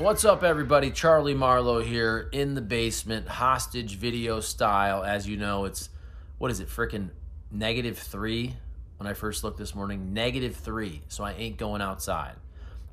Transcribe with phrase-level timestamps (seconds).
[0.00, 0.90] What's up, everybody?
[0.90, 5.04] Charlie Marlow here in the basement, hostage video style.
[5.04, 5.90] As you know, it's
[6.38, 7.10] what is it, freaking
[7.50, 8.56] negative three
[8.96, 10.14] when I first looked this morning?
[10.14, 12.36] Negative three, so I ain't going outside.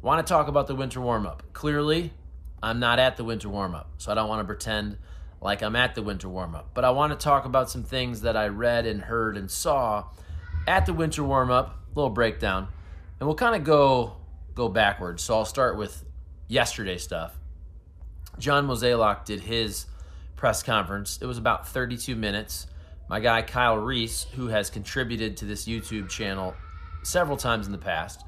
[0.02, 1.44] Want to talk about the winter warm up.
[1.54, 2.12] Clearly,
[2.62, 4.98] I'm not at the winter warm up, so I don't want to pretend
[5.40, 6.72] like I'm at the winter warm up.
[6.74, 10.08] But I want to talk about some things that I read and heard and saw
[10.68, 12.68] at the winter warm up, little breakdown,
[13.22, 14.18] and we'll kind of go
[14.54, 15.24] go backwards.
[15.24, 16.04] So I'll start with
[16.48, 17.38] yesterday stuff.
[18.40, 19.88] John Mozeliak did his
[20.36, 21.20] press conference.
[21.22, 22.68] It was about 32 minutes.
[23.10, 26.56] My guy Kyle Reese, who has contributed to this YouTube channel
[27.04, 28.24] several times in the past,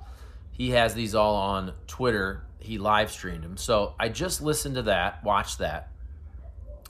[0.51, 2.43] he has these all on Twitter.
[2.59, 3.57] He live streamed them.
[3.57, 5.89] So I just listened to that, watched that,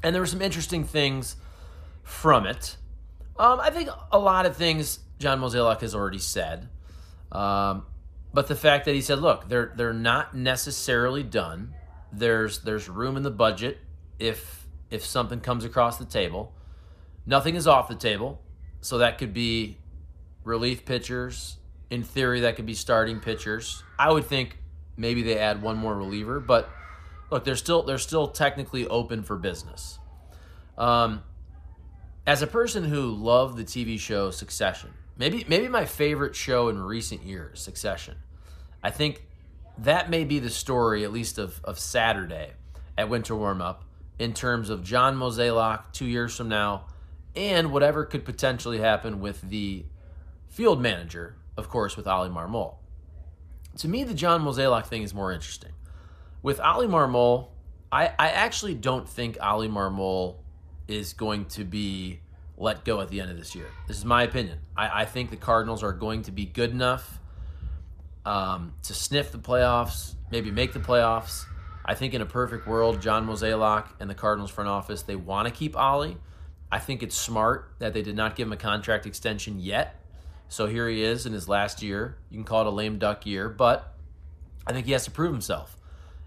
[0.01, 1.35] and there were some interesting things
[2.03, 2.77] from it.
[3.37, 6.69] Um, I think a lot of things John Mozeliak has already said.
[7.31, 7.85] Um,
[8.33, 11.73] but the fact that he said, look, they're they're not necessarily done.
[12.11, 13.79] There's there's room in the budget
[14.19, 16.53] if if something comes across the table.
[17.25, 18.41] Nothing is off the table.
[18.81, 19.77] So that could be
[20.43, 21.57] relief pitchers.
[21.89, 23.83] In theory, that could be starting pitchers.
[23.97, 24.57] I would think
[24.95, 26.69] maybe they add one more reliever, but
[27.31, 29.97] look, they're still they're still technically open for business.
[30.77, 31.23] Um,
[32.27, 36.81] as a person who loved the TV show Succession, maybe maybe my favorite show in
[36.81, 38.15] recent years, Succession.
[38.81, 39.27] I think
[39.77, 42.53] that may be the story, at least of, of Saturday
[42.97, 43.83] at Winter Warm Up,
[44.17, 46.85] in terms of John Mozeliak two years from now,
[47.35, 49.85] and whatever could potentially happen with the
[50.47, 52.75] field manager, of course, with Oli Marmol.
[53.77, 55.71] To me, the John Mozeliak thing is more interesting.
[56.41, 57.49] With Oli Marmol,
[57.91, 60.37] I, I actually don't think Oli Marmol
[60.87, 62.19] is going to be
[62.59, 63.67] let go at the end of this year.
[63.87, 64.59] This is my opinion.
[64.75, 67.19] I, I think the Cardinals are going to be good enough
[68.25, 71.45] um, to sniff the playoffs, maybe make the playoffs.
[71.85, 75.47] I think in a perfect world, John Mozeliak and the Cardinals front office, they want
[75.47, 76.17] to keep Oli.
[76.71, 79.95] I think it's smart that they did not give him a contract extension yet.
[80.49, 82.17] So here he is in his last year.
[82.29, 83.93] You can call it a lame duck year, but
[84.67, 85.77] I think he has to prove himself.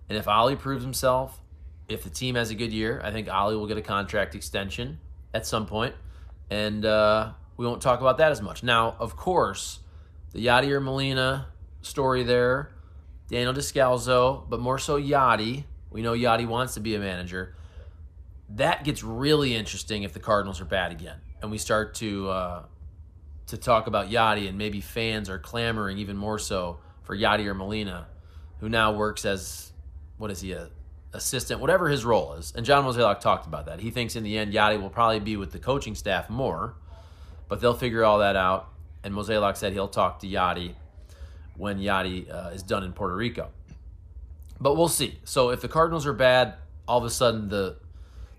[0.08, 1.40] And if Oli proves himself,
[1.88, 4.98] if the team has a good year, I think Oli will get a contract extension
[5.34, 5.94] at some point,
[6.52, 8.62] and uh, we won't talk about that as much.
[8.62, 9.80] Now, of course,
[10.32, 11.46] the Yadier Molina
[11.80, 12.72] story there,
[13.28, 15.64] Daniel Descalso, but more so Yadi.
[15.90, 17.56] We know Yadi wants to be a manager.
[18.50, 22.62] That gets really interesting if the Cardinals are bad again, and we start to uh,
[23.46, 28.08] to talk about Yadi, and maybe fans are clamoring even more so for Yadier Molina,
[28.60, 29.72] who now works as
[30.18, 30.68] what is he a
[31.12, 32.52] assistant, whatever his role is.
[32.56, 33.80] And John Mozeliak talked about that.
[33.80, 36.74] He thinks in the end Yadi will probably be with the coaching staff more,
[37.48, 38.68] but they'll figure all that out.
[39.04, 40.74] And Mozeliak said he'll talk to Yadi
[41.56, 43.48] when Yadi uh, is done in Puerto Rico.
[44.60, 45.18] But we'll see.
[45.24, 46.54] So if the Cardinals are bad,
[46.86, 47.76] all of a sudden the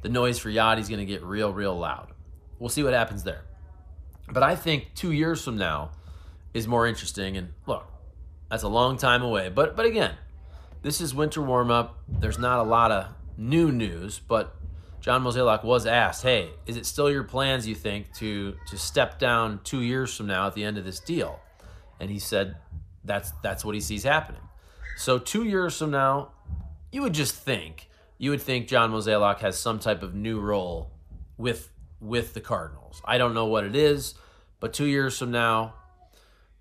[0.01, 2.09] the noise for Yadi is going to get real, real loud.
[2.59, 3.41] We'll see what happens there.
[4.29, 5.91] But I think two years from now
[6.53, 7.37] is more interesting.
[7.37, 7.85] And look,
[8.49, 9.49] that's a long time away.
[9.49, 10.15] But but again,
[10.83, 11.97] this is winter warm up.
[12.07, 13.07] There's not a lot of
[13.37, 14.55] new news, but
[15.01, 17.67] John Mozeliak was asked, "Hey, is it still your plans?
[17.67, 20.99] You think to to step down two years from now at the end of this
[20.99, 21.39] deal?"
[21.99, 22.57] And he said,
[23.03, 24.41] "That's that's what he sees happening."
[24.95, 26.31] So two years from now,
[26.91, 30.91] you would just think you would think John Mozeliak has some type of new role
[31.37, 31.69] with
[31.99, 33.01] with the Cardinals.
[33.05, 34.15] I don't know what it is,
[34.59, 35.73] but two years from now,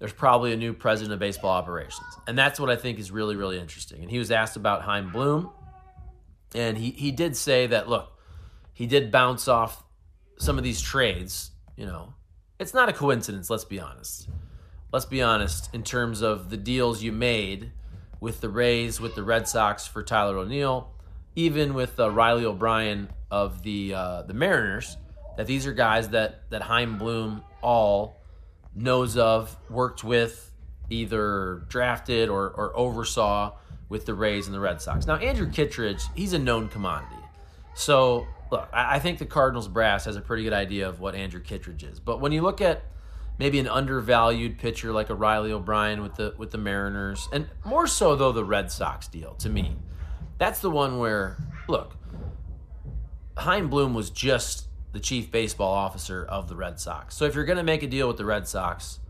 [0.03, 2.09] there's probably a new president of baseball operations.
[2.27, 4.03] And that's what I think is really, really interesting.
[4.03, 5.49] And he was asked about Chaim Bloom,
[6.57, 8.10] and he, he did say that, look,
[8.72, 9.84] he did bounce off
[10.39, 11.53] some of these trades.
[11.77, 12.15] You know,
[12.59, 14.28] it's not a coincidence, let's be honest.
[14.93, 17.71] Let's be honest in terms of the deals you made
[18.19, 20.91] with the Rays, with the Red Sox for Tyler O'Neill,
[21.37, 24.97] even with uh, Riley O'Brien of the uh, the Mariners,
[25.37, 28.22] that these are guys that that Chaim Bloom all
[28.74, 30.53] knows of, worked with,
[30.91, 33.53] either drafted or, or oversaw
[33.89, 35.07] with the Rays and the Red Sox.
[35.07, 37.22] Now, Andrew Kittredge, he's a known commodity.
[37.74, 41.15] So, look, I, I think the Cardinals brass has a pretty good idea of what
[41.15, 42.01] Andrew Kittredge is.
[42.01, 42.84] But when you look at
[43.39, 47.86] maybe an undervalued pitcher like a Riley O'Brien with the with the Mariners, and more
[47.86, 49.77] so though the Red Sox deal to me.
[50.39, 51.36] That's the one where,
[51.69, 51.97] look,
[53.36, 57.16] Chaim Bloom was just the chief baseball officer of the Red Sox.
[57.16, 59.00] So if you're going to make a deal with the Red Sox,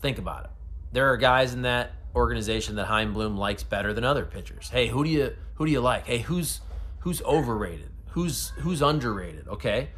[0.00, 0.50] think about it.
[0.92, 4.68] There are guys in that organization that Chaim Bloom likes better than other pitchers.
[4.68, 6.06] Hey, who do you who do you like?
[6.06, 6.60] Hey, who's
[7.00, 7.90] who's overrated?
[8.10, 9.48] Who's who's underrated?
[9.48, 9.88] Okay.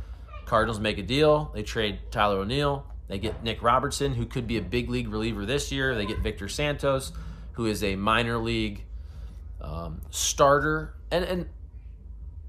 [0.46, 1.50] Cardinals make a deal.
[1.54, 2.86] They trade Tyler O'Neill.
[3.08, 5.94] They get Nick Robertson, who could be a big league reliever this year.
[5.94, 7.12] They get Victor Santos,
[7.52, 8.84] who is a minor league
[9.60, 10.94] um, starter.
[11.10, 11.48] And and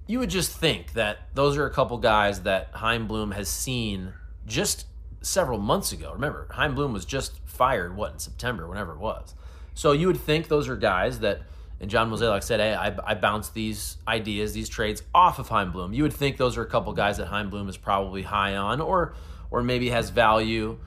[0.08, 4.14] you would just think that those are a couple guys that Chaim Bloom has seen
[4.46, 4.86] just
[5.22, 6.14] several months ago.
[6.14, 9.34] Remember, Chaim Bloom was just fired, what, in September, whenever it was.
[9.74, 11.42] So you would think those are guys that,
[11.82, 15.72] and John Mozeliak said, hey, I, I bounced these ideas, these trades off of Chaim
[15.72, 15.94] Bloom.
[15.94, 18.80] You would think those are a couple guys that Chaim Bloom is probably high on
[18.80, 19.16] or,
[19.50, 20.78] or maybe has value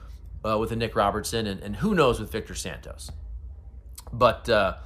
[0.44, 3.10] uh, with a Nick Robertson and, and who knows with Victor Santos.
[4.12, 4.76] But uh,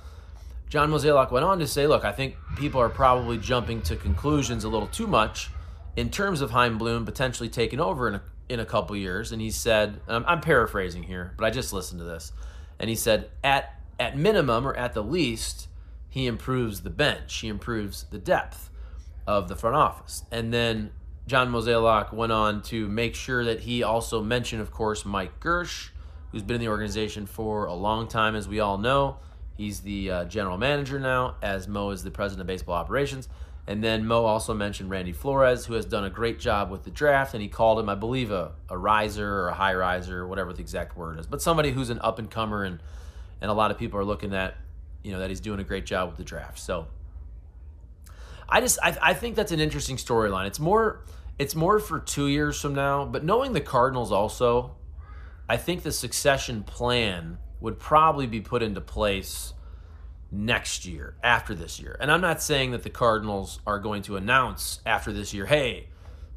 [0.72, 4.64] John Mozeliak went on to say, look, I think people are probably jumping to conclusions
[4.64, 5.50] a little too much
[5.96, 9.32] in terms of Chaim Bloom potentially taking over in a, in a couple years.
[9.32, 12.32] And he said, I'm, I'm paraphrasing here, but I just listened to this.
[12.78, 15.68] And he said, at, at minimum or at the least,
[16.08, 18.70] he improves the bench, he improves the depth
[19.26, 20.24] of the front office.
[20.32, 20.90] And then
[21.26, 25.90] John Mozeliak went on to make sure that he also mentioned, of course, Mike Girsch,
[26.30, 29.18] who's been in the organization for a long time, as we all know.
[29.56, 33.28] He's the uh, general manager now, as Mo is the president of baseball operations.
[33.66, 36.90] And then Mo also mentioned Randy Flores, who has done a great job with the
[36.90, 40.52] draft, and he called him, I believe, a, a riser or a high riser, whatever
[40.52, 42.80] the exact word is, but somebody who's an up and comer, and
[43.40, 44.56] and a lot of people are looking at,
[45.02, 46.58] you know, that he's doing a great job with the draft.
[46.58, 46.86] So
[48.48, 50.46] I just I, I think that's an interesting storyline.
[50.46, 51.04] It's more
[51.38, 54.74] it's more for two years from now, but knowing the Cardinals also,
[55.48, 59.54] I think the succession plan would probably be put into place
[60.30, 61.96] next year, after this year.
[62.00, 65.88] And I'm not saying that the Cardinals are going to announce after this year, hey,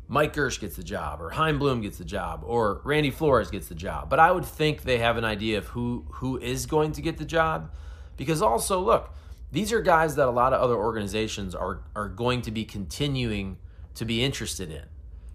[0.07, 3.68] Mike Girsch gets the job, or Chaim Bloom gets the job, or Randy Flores gets
[3.68, 4.10] the job.
[4.10, 7.18] But I would think they have an idea of who who is going to get
[7.18, 7.72] the job.
[8.16, 9.13] Because also, look,
[9.51, 13.57] these are guys that a lot of other organizations are are going to be continuing
[13.95, 14.83] to be interested in.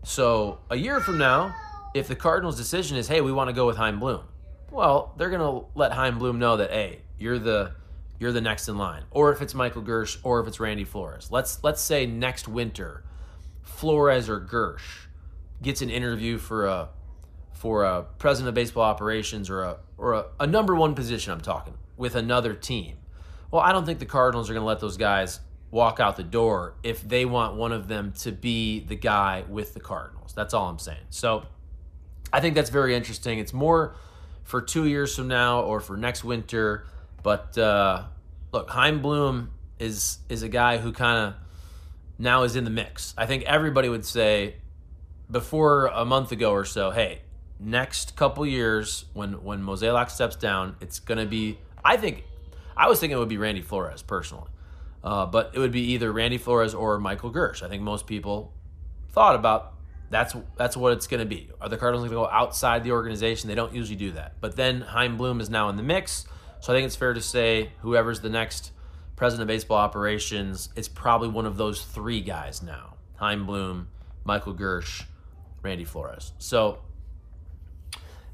[0.05, 1.53] So a year from now,
[1.95, 4.23] if the Cardinals' decision is, hey, we want to go with Chaim Bloom,
[4.71, 7.73] well, they're going to let Chaim Bloom know that hey, you're the
[8.19, 9.03] you're the next in line.
[9.11, 11.29] Or if it's Michael Girsch or if it's Randy Flores.
[11.31, 13.05] Let's let's say next winter,
[13.63, 15.07] Flores or Girsch
[15.63, 16.89] gets an interview for a
[17.53, 21.41] for a president of baseball operations or a or a, a number one position I'm
[21.41, 22.97] talking with another team.
[23.51, 25.41] Well, I don't think the Cardinals are going to let those guys
[25.71, 29.75] walk out the door if they want one of them to be the guy with
[29.75, 30.33] the Cardinals.
[30.35, 31.05] That's all I'm saying.
[31.11, 31.45] So
[32.33, 33.39] I think that's very interesting.
[33.39, 33.95] It's more
[34.51, 36.85] for two years from now or for next winter.
[37.23, 38.05] But uh,
[38.53, 41.35] look, Chaim Bloom is is a guy who kind of
[42.19, 43.15] now is in the mix.
[43.17, 44.57] I think everybody would say
[45.31, 47.23] before a month ago or so, hey,
[47.61, 51.59] next couple years when when Mozeliak steps down, it's gonna be.
[51.85, 52.25] I think
[52.77, 54.51] I was thinking it would be Randy Flores personally,
[55.05, 57.63] uh, but it would be either Randy Flores or Michael Girsch.
[57.63, 58.53] I think most people
[59.11, 59.75] thought about
[60.11, 61.49] that's that's what it's going to be.
[61.61, 63.49] Are the Cardinals going to go outside the organization?
[63.49, 64.35] They don't usually do that.
[64.41, 66.27] But then Chaim Bloom is now in the mix,
[66.61, 68.73] so I think it's fair to say whoever's the next
[69.17, 73.89] president of baseball operations, it's probably one of those three guys now: Chaim Bloom,
[74.25, 75.05] Michael Girsch,
[75.63, 76.33] Randy Flores.
[76.39, 76.81] So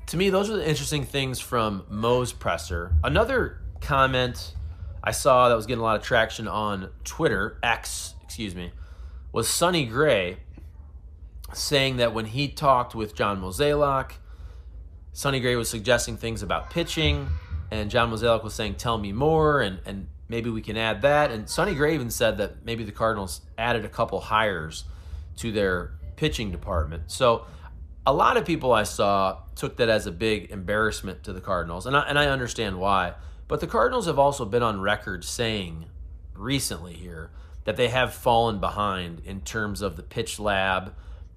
[0.07, 2.95] to me, those are the interesting things from Mo's presser.
[3.05, 4.55] Another comment
[5.03, 8.73] I saw that was getting a lot of traction on Twitter, X, excuse me,
[9.33, 10.39] was Sonny Gray
[11.57, 14.13] saying that when he talked with John Mozeliak,
[15.13, 17.29] Sonny Gray was suggesting things about pitching,
[17.71, 21.31] and John Mozeliak was saying, "Tell me more," and and maybe we can add that.
[21.31, 24.85] And Sonny Gray even said that maybe the Cardinals added a couple hires
[25.37, 27.05] to their pitching department.
[27.11, 27.47] So
[28.07, 31.87] a lot of people I saw took that as a big embarrassment to the Cardinals,
[31.87, 33.15] and I, and I understand why.
[33.49, 35.87] But the Cardinals have also been on record saying
[36.35, 37.31] recently here
[37.65, 40.95] that they have fallen behind in terms of the pitch lab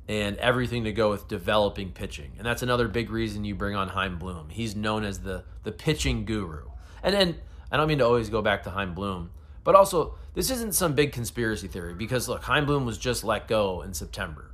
[0.09, 2.31] and everything to go with developing pitching.
[2.37, 4.49] And that's another big reason you bring on Chaim Bloom.
[4.49, 6.65] He's known as the the pitching guru.
[7.03, 7.35] And then
[7.71, 9.29] I don't mean to always go back to Chaim Bloom,
[9.63, 13.47] but also this isn't some big conspiracy theory because look, Chaim Bloom was just let
[13.47, 14.51] go in September.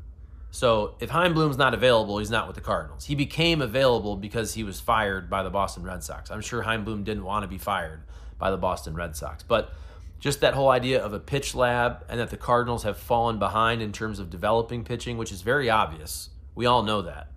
[0.52, 3.06] So if Chaim Bloom's not available, he's not with the Cardinals.
[3.06, 6.30] He became available because he was fired by the Boston Red Sox.
[6.32, 8.02] I'm sure Chaim Bloom didn't want to be fired
[8.38, 9.72] by the Boston Red Sox, but
[10.20, 13.82] just that whole idea of a pitch lab and that the Cardinals have fallen behind
[13.82, 16.30] in terms of developing pitching, which is very obvious.
[16.56, 17.28] We all know that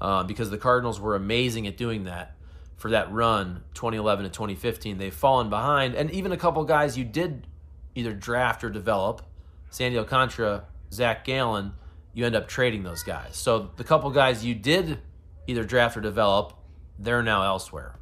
[0.00, 2.36] uh, because the Cardinals were amazing at doing that
[2.76, 4.98] for that run 2011 to 2015.
[4.98, 7.46] They've fallen behind, and even a couple guys you did
[7.94, 9.22] either draft or develop.
[9.70, 11.72] Sandy Alcantara, Zach Gallen,
[12.12, 13.36] you end up trading those guys.
[13.36, 14.98] So the couple guys you did
[15.46, 16.52] either draft or develop,
[16.98, 17.94] they're now elsewhere.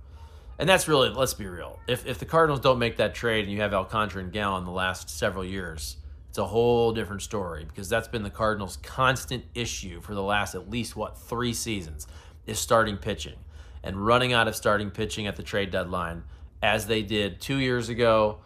[0.61, 1.79] And that's really, let's be real.
[1.89, 4.71] If, if the Cardinals don't make that trade and you have Alcantara and Gallen the
[4.71, 5.97] last several years,
[6.29, 10.55] it's a whole different story because that's been the Cardinals' constant issue for the last
[10.55, 12.07] at least, what, three seasons
[12.47, 13.37] is starting pitching
[13.83, 16.25] and running out of starting pitching at the trade deadline,
[16.63, 18.41] as they did two years ago,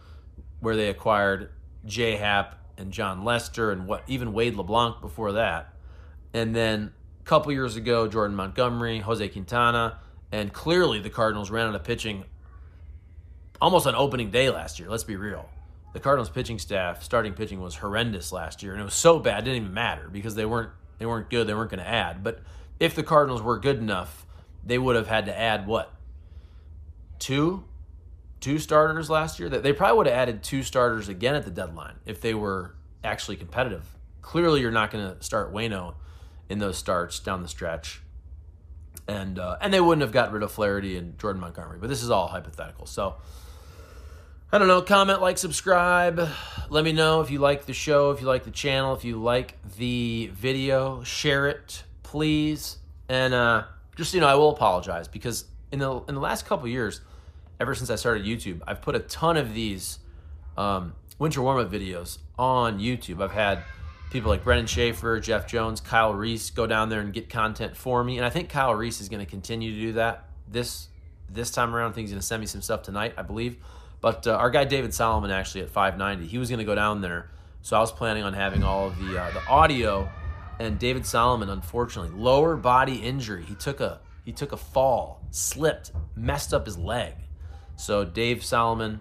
[0.61, 1.51] where they acquired
[1.85, 5.75] J Happ and Jon Lester and what even Wade LeBlanc before that.
[6.33, 9.99] And then a couple years ago, Jordan Montgomery, Jose Quintana,
[10.35, 12.25] and clearly the Cardinals ran out of pitching
[13.61, 14.89] almost on opening day last year.
[14.89, 15.49] Let's be real.
[15.93, 19.39] The Cardinals pitching staff, starting pitching was horrendous last year, and it was so bad
[19.39, 21.47] it didn't even matter because they weren't they weren't good.
[21.47, 22.25] They weren't going to add.
[22.25, 22.41] But
[22.81, 24.27] if the Cardinals were good enough,
[24.65, 25.95] they would have had to add what
[27.21, 27.63] two
[28.41, 29.49] two starters last year.
[29.49, 32.75] That They probably would have added two starters again at the deadline if they were
[33.05, 33.87] actually competitive.
[34.21, 35.95] Clearly, you're not going to start Waino
[36.49, 38.03] in those starts down the stretch,
[39.07, 41.79] and uh, and they wouldn't have got rid of Flaherty and Jordan Montgomery.
[41.81, 42.87] But this is all hypothetical.
[42.87, 43.17] So
[44.55, 44.83] I don't know.
[44.83, 46.29] Comment, like, subscribe.
[46.71, 49.21] Let me know if you like the show, if you like the channel, if you
[49.21, 51.03] like the video.
[51.03, 52.79] Share it, please.
[53.09, 53.65] And uh,
[53.97, 57.01] just you know, I will apologize because in the in the last couple years,
[57.59, 59.99] ever since I started YouTube, I've put a ton of these
[60.57, 63.23] um, winter warm up videos on YouTube.
[63.23, 63.65] I've had
[64.15, 68.05] people like Brennan Schaefer, Jeff Jones, Kyle Reese go down there and get content for
[68.05, 70.87] me, and I think Kyle Reese is going to continue to do that this
[71.29, 71.91] this time around.
[71.91, 73.57] I think he's going to send me some stuff tonight, I believe.
[74.01, 77.01] But uh, our guy David Solomon actually at 590, he was going to go down
[77.01, 77.29] there,
[77.63, 80.09] so I was planning on having all of the uh, the audio
[80.61, 83.45] and David Solomon, unfortunately, lower body injury.
[83.45, 87.15] He took a he took a fall, slipped, messed up his leg.
[87.75, 89.01] So Dave Solomon,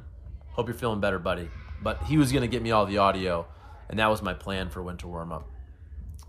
[0.54, 1.52] hope you're feeling better, buddy.
[1.84, 3.46] But he was gonna get me all the audio,
[3.90, 5.50] and that was my plan for winter warm up.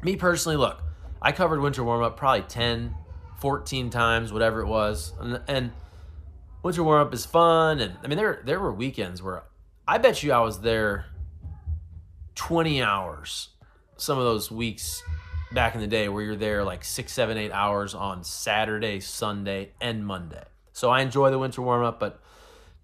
[0.02, 0.82] Me personally, look,
[1.22, 2.94] I covered winter warm up probably 10,
[3.38, 5.72] 14 times, whatever it was, and, and
[6.62, 7.80] winter warm up is fun.
[7.80, 9.44] And I mean, there there were weekends where
[9.86, 11.06] I bet you I was there
[12.34, 13.50] 20 hours
[13.96, 15.02] some of those weeks
[15.52, 19.70] back in the day where you're there like six, seven, eight hours on Saturday, Sunday,
[19.80, 20.44] and Monday.
[20.72, 22.20] So I enjoy the winter warm up, but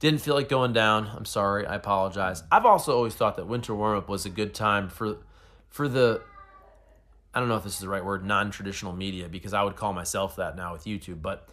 [0.01, 1.11] didn't feel like going down.
[1.15, 1.67] I'm sorry.
[1.67, 2.43] I apologize.
[2.51, 5.19] I've also always thought that winter warm up was a good time for
[5.69, 6.23] for the
[7.33, 9.93] I don't know if this is the right word, non-traditional media, because I would call
[9.93, 11.49] myself that now with YouTube, but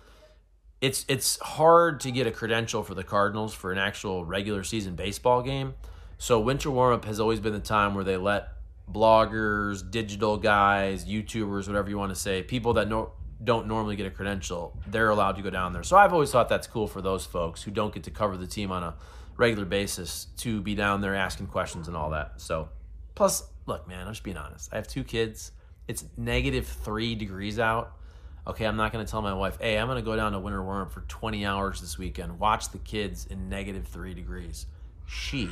[0.81, 4.95] it's it's hard to get a credential for the Cardinals for an actual regular season
[4.95, 5.75] baseball game.
[6.17, 8.49] So winter warm up has always been the time where they let
[8.91, 13.11] bloggers, digital guys, YouTubers, whatever you want to say, people that no,
[13.43, 15.83] don't normally get a credential, they're allowed to go down there.
[15.83, 18.47] So I've always thought that's cool for those folks who don't get to cover the
[18.47, 18.95] team on a
[19.35, 22.41] regular basis to be down there asking questions and all that.
[22.41, 22.69] So,
[23.15, 24.69] plus, look, man, I'm just being honest.
[24.73, 25.51] I have two kids.
[25.87, 27.93] It's negative three degrees out.
[28.47, 30.39] Okay, I'm not going to tell my wife, hey, I'm going to go down to
[30.39, 34.65] Winter Warm up for 20 hours this weekend, watch the kids in negative three degrees.
[35.05, 35.49] She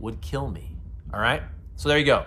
[0.00, 0.76] would kill me.
[1.12, 1.42] All right?
[1.76, 2.24] So there you go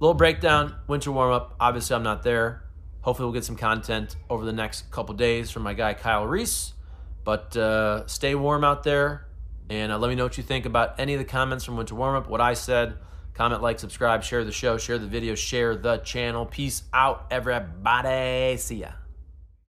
[0.00, 1.54] little breakdown, winter warm up.
[1.60, 2.64] Obviously, I'm not there.
[3.02, 6.74] Hopefully, we'll get some content over the next couple days from my guy Kyle Reese.
[7.24, 9.26] But uh, stay warm out there,
[9.68, 11.94] and uh, let me know what you think about any of the comments from winter
[11.94, 12.28] warm up.
[12.28, 12.98] What I said.
[13.32, 16.44] Comment, like, subscribe, share the show, share the video, share the channel.
[16.44, 18.56] Peace out, everybody.
[18.58, 18.99] See ya.